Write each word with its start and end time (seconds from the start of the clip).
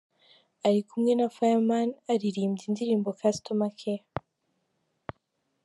Ari 0.65 0.81
kumwe 0.89 1.11
na 1.15 1.27
Fireman 1.35 1.89
aririmbye 2.13 2.63
indirimbo 2.69 3.09
Customer 3.21 3.71
Care. 3.79 4.07